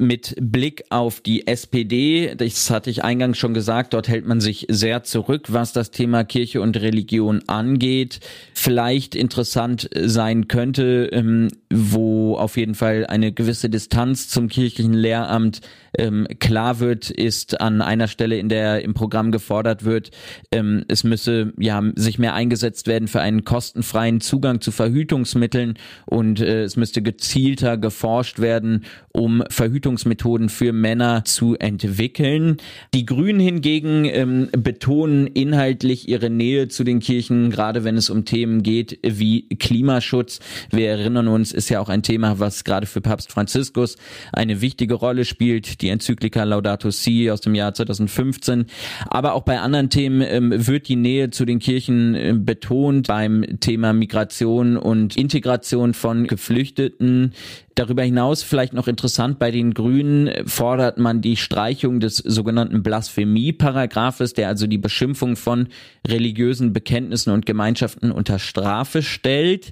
mit 0.00 0.34
Blick 0.40 0.84
auf 0.90 1.20
die 1.20 1.46
SPD, 1.46 2.34
das 2.36 2.70
hatte 2.70 2.90
ich 2.90 3.04
eingangs 3.04 3.38
schon 3.38 3.54
gesagt, 3.54 3.94
dort 3.94 4.08
hält 4.08 4.26
man 4.26 4.40
sich 4.40 4.66
sehr 4.68 5.02
zurück, 5.02 5.46
was 5.48 5.72
das 5.72 5.90
Thema 5.90 6.24
Kirche 6.24 6.60
und 6.60 6.76
Religion 6.76 7.42
angeht. 7.46 8.20
Vielleicht 8.54 9.14
interessant 9.14 9.88
sein 9.94 10.48
könnte, 10.48 11.08
ähm, 11.12 11.48
wo 11.70 12.36
auf 12.36 12.56
jeden 12.56 12.74
Fall 12.74 13.06
eine 13.06 13.32
gewisse 13.32 13.70
Distanz 13.70 14.28
zum 14.28 14.48
kirchlichen 14.48 14.94
Lehramt 14.94 15.60
ähm, 15.98 16.26
klar 16.38 16.80
wird, 16.80 17.10
ist 17.10 17.60
an 17.60 17.82
einer 17.82 18.08
Stelle, 18.08 18.38
in 18.38 18.48
der 18.48 18.82
im 18.82 18.94
Programm 18.94 19.32
gefordert 19.32 19.84
wird, 19.84 20.10
ähm, 20.52 20.84
es 20.88 21.04
müsse 21.04 21.52
ja 21.58 21.82
sich 21.96 22.18
mehr 22.18 22.34
eingesetzt 22.34 22.86
werden 22.86 23.08
für 23.08 23.20
einen 23.20 23.44
kostenfreien 23.44 24.20
Zugang 24.20 24.60
zu 24.60 24.70
Verhütungsmitteln 24.70 25.74
und 26.06 26.40
äh, 26.40 26.62
es 26.62 26.76
müsste 26.76 27.02
gezielter 27.02 27.76
geforscht 27.76 28.38
werden, 28.38 28.84
um 29.12 29.42
Verhütungsmethoden 29.50 30.48
für 30.48 30.72
Männer 30.72 31.24
zu 31.24 31.56
entwickeln. 31.56 32.58
Die 32.94 33.04
Grünen 33.04 33.40
hingegen 33.40 34.04
ähm, 34.04 34.48
betonen 34.52 35.26
inhaltlich 35.26 36.08
ihre 36.08 36.30
Nähe 36.30 36.68
zu 36.68 36.84
den 36.84 37.00
Kirchen, 37.00 37.50
gerade 37.50 37.84
wenn 37.84 37.96
es 37.96 38.10
um 38.10 38.24
Themen 38.24 38.62
geht 38.62 38.98
wie 39.02 39.48
Klimaschutz. 39.48 40.40
Wir 40.70 40.90
erinnern 40.90 41.28
uns, 41.28 41.52
ist 41.52 41.68
ja 41.68 41.80
auch 41.80 41.88
ein 41.88 42.02
Thema, 42.02 42.38
was 42.38 42.64
gerade 42.64 42.86
für 42.86 43.00
Papst 43.00 43.32
Franziskus 43.32 43.96
eine 44.32 44.60
wichtige 44.60 44.94
Rolle 44.94 45.24
spielt. 45.24 45.82
Die 45.82 45.87
Enzyklika 45.88 46.44
Laudato 46.44 46.90
Si 46.90 47.30
aus 47.30 47.40
dem 47.40 47.54
Jahr 47.54 47.74
2015. 47.74 48.66
Aber 49.08 49.34
auch 49.34 49.42
bei 49.42 49.60
anderen 49.60 49.90
Themen 49.90 50.22
ähm, 50.22 50.66
wird 50.66 50.88
die 50.88 50.96
Nähe 50.96 51.30
zu 51.30 51.44
den 51.44 51.58
Kirchen 51.58 52.14
äh, 52.14 52.34
betont. 52.36 53.08
Beim 53.08 53.44
Thema 53.60 53.92
Migration 53.92 54.76
und 54.76 55.16
Integration 55.16 55.94
von 55.94 56.26
Geflüchteten 56.26 57.32
Darüber 57.78 58.02
hinaus 58.02 58.42
vielleicht 58.42 58.72
noch 58.72 58.88
interessant, 58.88 59.38
bei 59.38 59.52
den 59.52 59.72
Grünen 59.72 60.48
fordert 60.48 60.98
man 60.98 61.20
die 61.20 61.36
Streichung 61.36 62.00
des 62.00 62.16
sogenannten 62.16 62.82
Blasphemie-Paragraphes, 62.82 64.32
der 64.32 64.48
also 64.48 64.66
die 64.66 64.78
Beschimpfung 64.78 65.36
von 65.36 65.68
religiösen 66.04 66.72
Bekenntnissen 66.72 67.32
und 67.32 67.46
Gemeinschaften 67.46 68.10
unter 68.10 68.40
Strafe 68.40 69.02
stellt. 69.02 69.70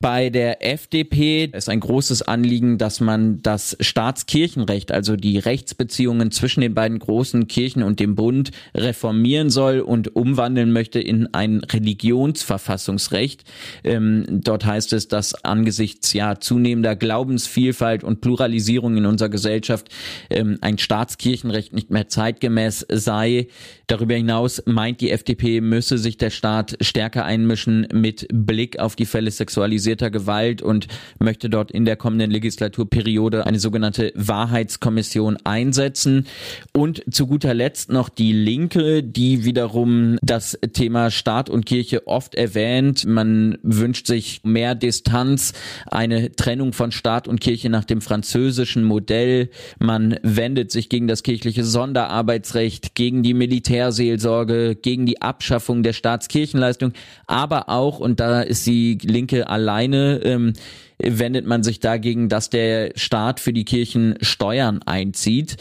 Bei 0.00 0.30
der 0.30 0.64
FDP 0.64 1.50
ist 1.52 1.68
ein 1.68 1.80
großes 1.80 2.22
Anliegen, 2.22 2.78
dass 2.78 3.00
man 3.00 3.42
das 3.42 3.76
Staatskirchenrecht, 3.80 4.92
also 4.92 5.16
die 5.16 5.38
Rechtsbeziehungen 5.38 6.30
zwischen 6.30 6.60
den 6.60 6.72
beiden 6.72 7.00
großen 7.00 7.48
Kirchen 7.48 7.82
und 7.82 7.98
dem 7.98 8.14
Bund 8.14 8.52
reformieren 8.76 9.50
soll 9.50 9.80
und 9.80 10.14
umwandeln 10.14 10.70
möchte 10.70 11.00
in 11.00 11.34
ein 11.34 11.64
Religionsverfassungsrecht. 11.64 13.42
Ähm, 13.82 14.24
dort 14.28 14.64
heißt 14.64 14.92
es, 14.92 15.08
dass 15.08 15.44
angesichts 15.44 16.12
ja 16.12 16.38
zunehmender 16.38 16.94
Glaubensvielfalt 16.94 18.04
und 18.04 18.20
Pluralisierung 18.20 18.96
in 18.96 19.04
unserer 19.04 19.30
Gesellschaft 19.30 19.88
ähm, 20.30 20.58
ein 20.60 20.78
Staatskirchenrecht 20.78 21.72
nicht 21.72 21.90
mehr 21.90 22.06
zeitgemäß 22.06 22.86
sei. 22.88 23.48
Darüber 23.88 24.14
hinaus 24.14 24.62
meint 24.64 25.00
die 25.00 25.10
FDP, 25.10 25.60
müsse 25.60 25.98
sich 25.98 26.18
der 26.18 26.30
Staat 26.30 26.76
stärker 26.82 27.24
einmischen 27.24 27.88
mit 27.92 28.28
Blick 28.32 28.78
auf 28.78 28.94
die 28.94 29.04
Fälle 29.04 29.32
Sexualisierung 29.32 29.87
organisierter 29.88 30.10
Gewalt 30.10 30.62
und 30.62 30.86
möchte 31.18 31.48
dort 31.48 31.70
in 31.70 31.84
der 31.84 31.96
kommenden 31.96 32.30
Legislaturperiode 32.30 33.46
eine 33.46 33.58
sogenannte 33.58 34.12
Wahrheitskommission 34.14 35.38
einsetzen. 35.44 36.26
Und 36.74 37.02
zu 37.10 37.26
guter 37.26 37.54
Letzt 37.54 37.90
noch 37.90 38.08
die 38.08 38.32
Linke, 38.32 39.02
die 39.02 39.44
wiederum 39.44 40.18
das 40.22 40.58
Thema 40.72 41.10
Staat 41.10 41.48
und 41.48 41.64
Kirche 41.64 42.06
oft 42.06 42.34
erwähnt. 42.34 43.06
Man 43.06 43.58
wünscht 43.62 44.06
sich 44.06 44.40
mehr 44.44 44.74
Distanz, 44.74 45.52
eine 45.86 46.34
Trennung 46.36 46.72
von 46.72 46.92
Staat 46.92 47.28
und 47.28 47.40
Kirche 47.40 47.70
nach 47.70 47.84
dem 47.84 48.00
französischen 48.00 48.84
Modell. 48.84 49.48
Man 49.78 50.18
wendet 50.22 50.70
sich 50.70 50.88
gegen 50.88 51.08
das 51.08 51.22
kirchliche 51.22 51.64
Sonderarbeitsrecht, 51.64 52.94
gegen 52.94 53.22
die 53.22 53.34
Militärseelsorge, 53.34 54.76
gegen 54.80 55.06
die 55.06 55.22
Abschaffung 55.22 55.82
der 55.82 55.92
Staatskirchenleistung, 55.92 56.92
aber 57.26 57.68
auch, 57.68 58.00
und 58.00 58.20
da 58.20 58.42
ist 58.42 58.66
die 58.66 58.98
Linke 59.02 59.48
alleine, 59.78 60.20
ähm, 60.24 60.52
wendet 60.98 61.46
man 61.46 61.62
sich 61.62 61.80
dagegen, 61.80 62.28
dass 62.28 62.50
der 62.50 62.90
Staat 62.96 63.40
für 63.40 63.52
die 63.52 63.64
Kirchen 63.64 64.16
Steuern 64.20 64.80
einzieht. 64.84 65.56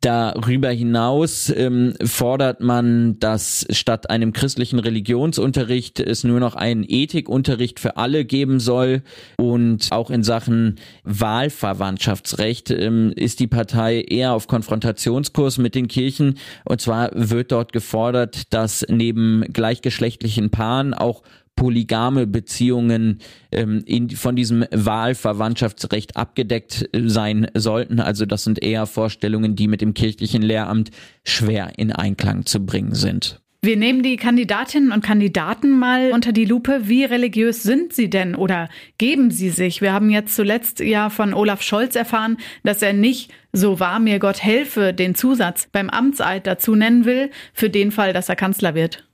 Darüber 0.00 0.70
hinaus 0.70 1.52
ähm, 1.54 1.92
fordert 2.02 2.62
man, 2.62 3.18
dass 3.18 3.66
statt 3.68 4.08
einem 4.08 4.32
christlichen 4.32 4.78
Religionsunterricht 4.78 6.00
es 6.00 6.24
nur 6.24 6.40
noch 6.40 6.54
einen 6.54 6.86
Ethikunterricht 6.88 7.78
für 7.78 7.98
alle 7.98 8.24
geben 8.24 8.60
soll. 8.60 9.02
Und 9.36 9.88
auch 9.90 10.10
in 10.10 10.22
Sachen 10.22 10.76
Wahlverwandtschaftsrecht 11.04 12.70
ähm, 12.70 13.12
ist 13.14 13.40
die 13.40 13.46
Partei 13.46 14.00
eher 14.00 14.32
auf 14.32 14.46
Konfrontationskurs 14.46 15.58
mit 15.58 15.74
den 15.74 15.86
Kirchen. 15.86 16.38
Und 16.64 16.80
zwar 16.80 17.10
wird 17.12 17.52
dort 17.52 17.74
gefordert, 17.74 18.54
dass 18.54 18.86
neben 18.88 19.44
gleichgeschlechtlichen 19.52 20.48
Paaren 20.48 20.94
auch 20.94 21.22
polygame 21.60 22.26
Beziehungen 22.26 23.18
ähm, 23.52 23.82
in, 23.84 24.08
von 24.08 24.34
diesem 24.34 24.64
Wahlverwandtschaftsrecht 24.70 26.16
abgedeckt 26.16 26.88
äh, 26.94 27.06
sein 27.06 27.48
sollten. 27.52 28.00
Also 28.00 28.24
das 28.24 28.44
sind 28.44 28.62
eher 28.62 28.86
Vorstellungen, 28.86 29.56
die 29.56 29.68
mit 29.68 29.82
dem 29.82 29.92
kirchlichen 29.92 30.40
Lehramt 30.40 30.90
schwer 31.22 31.72
in 31.76 31.92
Einklang 31.92 32.46
zu 32.46 32.64
bringen 32.64 32.94
sind. 32.94 33.42
Wir 33.62 33.76
nehmen 33.76 34.02
die 34.02 34.16
Kandidatinnen 34.16 34.90
und 34.90 35.02
Kandidaten 35.04 35.78
mal 35.78 36.12
unter 36.12 36.32
die 36.32 36.46
Lupe. 36.46 36.80
Wie 36.84 37.04
religiös 37.04 37.62
sind 37.62 37.92
sie 37.92 38.08
denn 38.08 38.34
oder 38.34 38.70
geben 38.96 39.30
sie 39.30 39.50
sich? 39.50 39.82
Wir 39.82 39.92
haben 39.92 40.08
jetzt 40.08 40.34
zuletzt 40.34 40.80
ja 40.80 41.10
von 41.10 41.34
Olaf 41.34 41.60
Scholz 41.60 41.94
erfahren, 41.94 42.38
dass 42.62 42.80
er 42.80 42.94
nicht 42.94 43.30
so 43.52 43.80
wahr 43.80 44.00
mir 44.00 44.18
Gott 44.18 44.42
helfe 44.42 44.92
den 44.94 45.14
Zusatz 45.14 45.68
beim 45.70 45.90
Amtseid 45.90 46.46
dazu 46.46 46.74
nennen 46.74 47.04
will, 47.04 47.30
für 47.52 47.70
den 47.70 47.90
Fall, 47.90 48.12
dass 48.12 48.28
er 48.28 48.36
Kanzler 48.36 48.74
wird. 48.74 49.04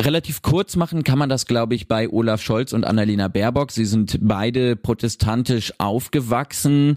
Relativ 0.00 0.42
kurz 0.42 0.74
machen 0.74 1.04
kann 1.04 1.18
man 1.18 1.28
das, 1.28 1.46
glaube 1.46 1.76
ich, 1.76 1.86
bei 1.86 2.08
Olaf 2.08 2.42
Scholz 2.42 2.72
und 2.72 2.84
Annalena 2.84 3.28
Baerbock. 3.28 3.70
Sie 3.70 3.84
sind 3.84 4.18
beide 4.20 4.74
protestantisch 4.74 5.72
aufgewachsen. 5.78 6.96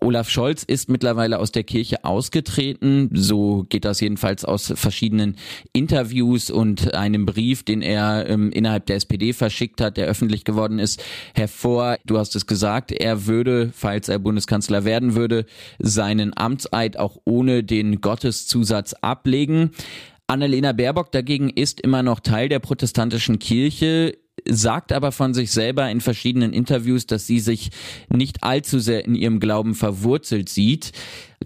Olaf 0.00 0.30
Scholz 0.30 0.62
ist 0.62 0.88
mittlerweile 0.88 1.38
aus 1.38 1.52
der 1.52 1.64
Kirche 1.64 2.04
ausgetreten. 2.04 3.10
So 3.12 3.66
geht 3.68 3.84
das 3.84 4.00
jedenfalls 4.00 4.46
aus 4.46 4.72
verschiedenen 4.74 5.36
Interviews 5.74 6.50
und 6.50 6.94
einem 6.94 7.26
Brief, 7.26 7.62
den 7.62 7.82
er 7.82 8.26
ähm, 8.26 8.50
innerhalb 8.52 8.86
der 8.86 8.96
SPD 8.96 9.34
verschickt 9.34 9.82
hat, 9.82 9.98
der 9.98 10.06
öffentlich 10.06 10.44
geworden 10.44 10.78
ist, 10.78 11.02
hervor. 11.34 11.98
Du 12.06 12.16
hast 12.16 12.34
es 12.36 12.46
gesagt, 12.46 12.90
er 12.90 13.26
würde, 13.26 13.70
falls 13.74 14.08
er 14.08 14.18
Bundeskanzler 14.18 14.86
werden 14.86 15.14
würde, 15.14 15.44
seinen 15.78 16.32
Amtseid 16.36 16.98
auch 16.98 17.18
ohne 17.24 17.64
den 17.64 18.00
Gotteszusatz 18.00 18.94
ablegen. 18.94 19.70
Annalena 20.26 20.72
Baerbock 20.72 21.12
dagegen 21.12 21.50
ist 21.50 21.80
immer 21.80 22.02
noch 22.02 22.20
Teil 22.20 22.48
der 22.48 22.58
protestantischen 22.58 23.38
Kirche, 23.38 24.18
sagt 24.48 24.92
aber 24.92 25.12
von 25.12 25.34
sich 25.34 25.50
selber 25.50 25.88
in 25.90 26.00
verschiedenen 26.00 26.52
Interviews, 26.52 27.06
dass 27.06 27.26
sie 27.26 27.38
sich 27.38 27.70
nicht 28.08 28.42
allzu 28.42 28.78
sehr 28.78 29.04
in 29.04 29.14
ihrem 29.14 29.40
Glauben 29.40 29.74
verwurzelt 29.74 30.48
sieht. 30.48 30.92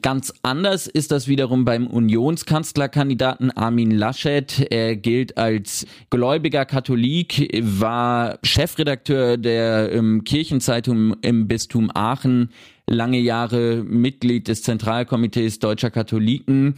Ganz 0.03 0.33
anders 0.43 0.87
ist 0.87 1.11
das 1.11 1.29
wiederum 1.29 1.65
beim 1.65 1.87
Unionskanzlerkandidaten 1.87 3.51
Armin 3.51 3.91
Laschet. 3.91 4.67
Er 4.71 4.97
gilt 4.97 5.37
als 5.37 5.87
gläubiger 6.11 6.65
Katholik, 6.65 7.51
war 7.63 8.39
Chefredakteur 8.43 9.37
der 9.37 9.93
ähm, 9.93 10.25
Kirchenzeitung 10.25 11.17
im 11.23 11.49
Bistum 11.49 11.91
Aachen, 11.93 12.51
lange 12.91 13.19
Jahre 13.19 13.83
Mitglied 13.85 14.49
des 14.49 14.63
Zentralkomitees 14.63 15.61
deutscher 15.61 15.91
Katholiken 15.91 16.75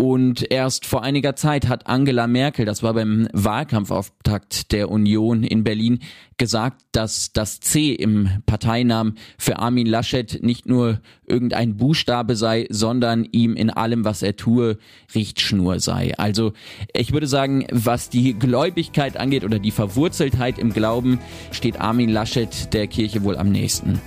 und 0.00 0.50
erst 0.50 0.86
vor 0.86 1.02
einiger 1.02 1.36
Zeit 1.36 1.68
hat 1.68 1.86
Angela 1.86 2.26
Merkel, 2.26 2.64
das 2.64 2.82
war 2.82 2.94
beim 2.94 3.28
Wahlkampfauftakt 3.34 4.72
der 4.72 4.90
Union 4.90 5.44
in 5.44 5.62
Berlin, 5.62 5.98
gesagt, 6.38 6.80
dass 6.92 7.34
das 7.34 7.60
C 7.60 7.92
im 7.92 8.30
Parteinamen 8.46 9.18
für 9.36 9.58
Armin 9.58 9.86
Laschet 9.86 10.42
nicht 10.42 10.64
nur 10.64 11.02
irgendein 11.26 11.76
Buchstabe 11.76 12.34
sei, 12.34 12.66
sondern 12.70 13.28
ihm 13.30 13.54
in 13.54 13.68
allem, 13.68 14.06
was 14.06 14.22
er 14.22 14.36
tue, 14.36 14.78
Richtschnur 15.14 15.80
sei. 15.80 16.16
Also 16.16 16.54
ich 16.94 17.12
würde 17.12 17.26
sagen, 17.26 17.66
was 17.70 18.08
die 18.08 18.32
Gläubigkeit 18.32 19.18
angeht 19.18 19.44
oder 19.44 19.58
die 19.58 19.70
Verwurzeltheit 19.70 20.58
im 20.58 20.72
Glauben, 20.72 21.20
steht 21.52 21.78
Armin 21.78 22.08
Laschet 22.08 22.72
der 22.72 22.86
Kirche 22.86 23.22
wohl 23.22 23.36
am 23.36 23.52
nächsten. 23.52 24.00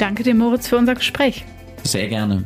Danke 0.00 0.22
dir, 0.22 0.34
Moritz, 0.34 0.66
für 0.66 0.78
unser 0.78 0.94
Gespräch. 0.94 1.44
Sehr 1.82 2.08
gerne. 2.08 2.44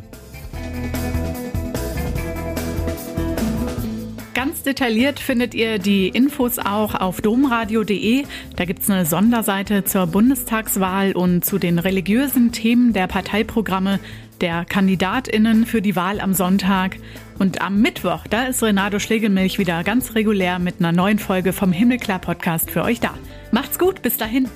Ganz 4.35 4.65
detailliert 4.65 5.21
findet 5.21 5.55
ihr 5.55 5.79
die 5.79 6.09
Infos 6.09 6.59
auch 6.59 6.97
auf 6.97 7.21
domradio.de. 7.21 8.25
Da 8.57 8.65
gibt 8.65 8.83
es 8.83 8.91
eine 8.91 9.07
Sonderseite 9.07 9.85
zur 9.85 10.09
Bundestagswahl 10.09 11.13
und 11.13 11.45
zu 11.45 11.61
den 11.61 11.79
religiösen 11.79 12.51
Themen 12.51 12.93
der 12.93 13.07
Parteiprogramme 13.07 14.01
der 14.41 14.65
KandidatInnen 14.65 15.65
für 15.65 15.81
die 15.81 15.95
Wahl 15.95 16.19
am 16.21 16.35
Sonntag. 16.35 16.97
Und 17.39 17.63
am 17.63 17.81
Mittwoch, 17.81 18.27
da 18.29 18.47
ist 18.47 18.65
Renato 18.65 18.99
Schlegelmilch 18.99 19.61
wieder 19.61 19.85
ganz 19.85 20.17
regulär 20.17 20.59
mit 20.59 20.81
einer 20.81 20.91
neuen 20.91 21.21
Folge 21.21 21.53
vom 21.53 21.71
Himmelklar 21.71 22.19
Podcast 22.19 22.69
für 22.69 22.83
euch 22.83 22.99
da. 22.99 23.15
Macht's 23.53 23.79
gut, 23.79 24.03
bis 24.03 24.17
dahin. 24.17 24.49